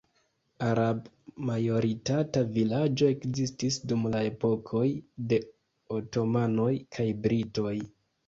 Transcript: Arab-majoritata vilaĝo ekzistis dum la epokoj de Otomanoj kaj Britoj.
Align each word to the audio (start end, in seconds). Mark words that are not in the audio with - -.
Arab-majoritata 0.67 2.41
vilaĝo 2.55 3.09
ekzistis 3.15 3.77
dum 3.91 4.09
la 4.15 4.23
epokoj 4.31 4.83
de 5.33 5.39
Otomanoj 5.99 6.69
kaj 6.97 7.07
Britoj. 7.27 7.77